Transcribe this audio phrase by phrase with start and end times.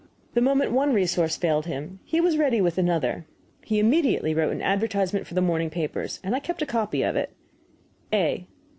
[0.33, 3.27] The moment one resource failed him he was ready with another.
[3.63, 7.15] He immediately wrote an advertisement for the morning papers, and I kept a copy of
[7.15, 7.29] it:
[8.11, 8.47] A.